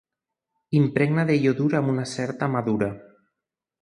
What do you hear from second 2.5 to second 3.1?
mà dura.